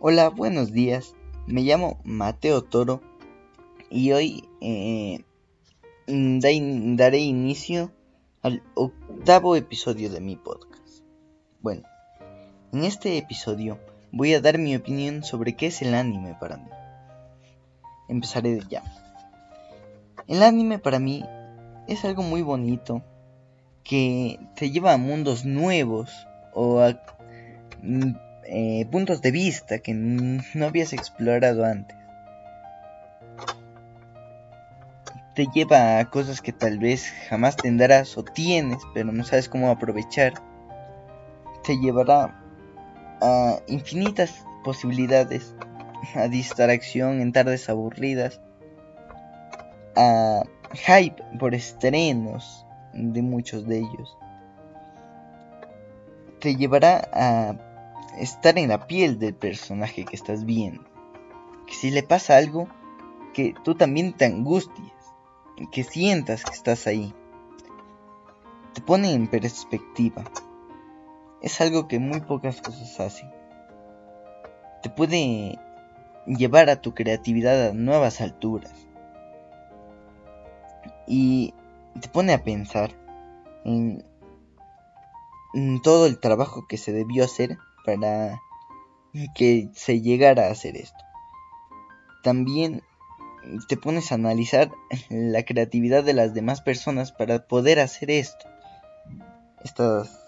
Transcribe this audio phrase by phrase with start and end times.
[0.00, 1.16] Hola, buenos días.
[1.48, 3.02] Me llamo Mateo Toro
[3.90, 5.24] y hoy eh,
[6.06, 7.90] daré inicio
[8.40, 11.02] al octavo episodio de mi podcast.
[11.62, 11.82] Bueno,
[12.72, 13.80] en este episodio
[14.12, 16.70] voy a dar mi opinión sobre qué es el anime para mí.
[18.08, 18.84] Empezaré de ya.
[20.28, 21.24] El anime para mí
[21.88, 23.02] es algo muy bonito
[23.82, 26.12] que te lleva a mundos nuevos
[26.54, 27.02] o a
[27.82, 31.96] mm, eh, puntos de vista que no habías explorado antes.
[35.34, 39.70] Te lleva a cosas que tal vez jamás tendrás o tienes, pero no sabes cómo
[39.70, 40.32] aprovechar.
[41.62, 42.40] Te llevará
[43.20, 45.54] a infinitas posibilidades,
[46.14, 48.40] a distracción en tardes aburridas,
[49.94, 50.42] a
[50.72, 54.16] hype por estrenos de muchos de ellos.
[56.40, 57.67] Te llevará a
[58.20, 60.84] estar en la piel del personaje que estás viendo.
[61.66, 62.68] Que si le pasa algo,
[63.34, 64.92] que tú también te angusties,
[65.72, 67.14] que sientas que estás ahí.
[68.74, 70.24] Te pone en perspectiva.
[71.42, 73.30] Es algo que muy pocas cosas hacen.
[74.82, 75.58] Te puede
[76.26, 78.74] llevar a tu creatividad a nuevas alturas.
[81.06, 81.54] Y
[82.00, 82.90] te pone a pensar
[83.64, 84.04] en,
[85.54, 88.40] en todo el trabajo que se debió hacer para
[89.34, 91.04] que se llegara a hacer esto.
[92.22, 92.82] También
[93.68, 94.70] te pones a analizar
[95.08, 98.46] la creatividad de las demás personas para poder hacer esto.
[99.64, 100.20] Estas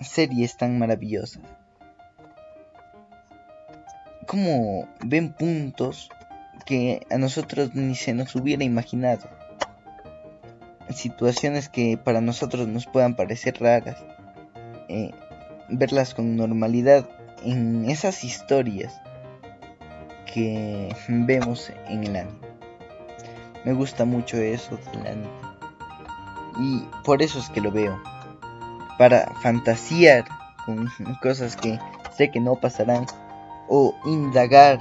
[0.00, 1.42] series tan maravillosas.
[4.26, 6.10] Como ven puntos
[6.64, 9.28] que a nosotros ni se nos hubiera imaginado.
[10.90, 13.96] Situaciones que para nosotros nos puedan parecer raras.
[14.88, 15.12] Eh,
[15.70, 17.08] verlas con normalidad
[17.44, 19.00] en esas historias
[20.32, 22.38] que vemos en el anime.
[23.64, 25.28] Me gusta mucho eso del anime.
[26.58, 28.00] Y por eso es que lo veo.
[28.98, 30.24] Para fantasear
[30.66, 30.88] con
[31.22, 31.78] cosas que
[32.16, 33.06] sé que no pasarán.
[33.68, 34.80] O indagar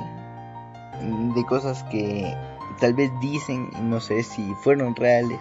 [1.35, 2.35] de cosas que
[2.79, 5.39] tal vez dicen y no sé si fueron reales.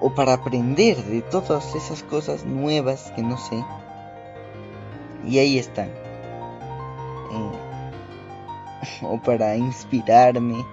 [0.00, 3.64] O para aprender de todas esas cosas nuevas que no sé
[5.26, 5.88] y ahí están.
[7.32, 7.52] Eh,
[9.02, 10.64] o para inspirarme,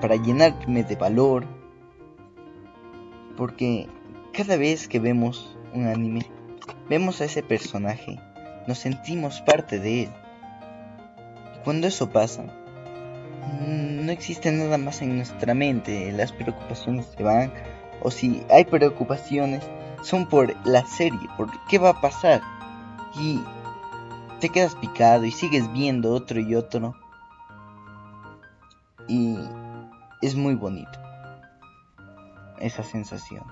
[0.00, 1.46] para llenarme de valor.
[3.36, 3.88] Porque
[4.32, 6.26] cada vez que vemos un anime,
[6.88, 8.18] vemos a ese personaje,
[8.66, 10.10] nos sentimos parte de él.
[11.54, 12.44] Y cuando eso pasa,
[13.60, 17.52] no existe nada más en nuestra mente, las preocupaciones se van,
[18.02, 19.62] o si hay preocupaciones,
[20.02, 22.40] son por la serie, por qué va a pasar
[23.18, 23.42] y
[24.40, 26.94] te quedas picado y sigues viendo otro y otro.
[29.08, 29.36] Y
[30.22, 30.98] es muy bonito
[32.60, 33.44] esa sensación.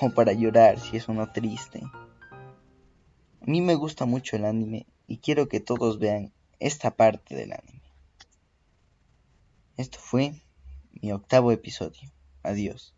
[0.00, 1.82] O para llorar si es uno triste.
[3.40, 7.52] A mí me gusta mucho el anime y quiero que todos vean esta parte del
[7.52, 7.82] anime.
[9.76, 10.40] Esto fue
[11.00, 12.10] mi octavo episodio.
[12.42, 12.94] Adiós.